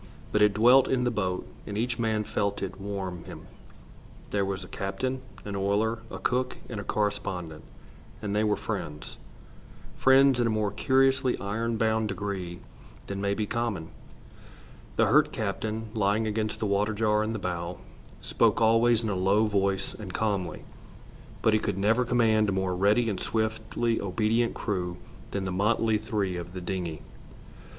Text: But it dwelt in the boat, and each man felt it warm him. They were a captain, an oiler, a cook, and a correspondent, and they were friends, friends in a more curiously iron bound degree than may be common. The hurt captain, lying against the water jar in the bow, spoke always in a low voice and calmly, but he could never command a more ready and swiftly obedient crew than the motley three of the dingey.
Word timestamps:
But 0.31 0.41
it 0.41 0.55
dwelt 0.55 0.87
in 0.87 1.03
the 1.03 1.11
boat, 1.11 1.45
and 1.67 1.77
each 1.77 1.99
man 1.99 2.23
felt 2.23 2.63
it 2.63 2.81
warm 2.81 3.23
him. 3.25 3.45
They 4.31 4.41
were 4.41 4.55
a 4.55 4.67
captain, 4.67 5.21
an 5.45 5.55
oiler, 5.55 5.99
a 6.09 6.17
cook, 6.17 6.57
and 6.67 6.79
a 6.79 6.83
correspondent, 6.83 7.63
and 8.19 8.35
they 8.35 8.43
were 8.43 8.55
friends, 8.55 9.17
friends 9.95 10.39
in 10.39 10.47
a 10.47 10.49
more 10.49 10.71
curiously 10.71 11.37
iron 11.37 11.77
bound 11.77 12.07
degree 12.07 12.61
than 13.05 13.21
may 13.21 13.35
be 13.35 13.45
common. 13.45 13.89
The 14.95 15.05
hurt 15.05 15.31
captain, 15.31 15.89
lying 15.93 16.25
against 16.25 16.57
the 16.59 16.65
water 16.65 16.93
jar 16.93 17.21
in 17.21 17.31
the 17.31 17.37
bow, 17.37 17.77
spoke 18.21 18.59
always 18.59 19.03
in 19.03 19.09
a 19.11 19.15
low 19.15 19.45
voice 19.45 19.93
and 19.93 20.11
calmly, 20.11 20.63
but 21.43 21.53
he 21.53 21.59
could 21.59 21.77
never 21.77 22.05
command 22.05 22.49
a 22.49 22.53
more 22.53 22.75
ready 22.75 23.07
and 23.07 23.19
swiftly 23.19 24.01
obedient 24.01 24.55
crew 24.55 24.97
than 25.29 25.45
the 25.45 25.51
motley 25.51 25.99
three 25.99 26.37
of 26.37 26.53
the 26.53 26.61
dingey. 26.61 27.03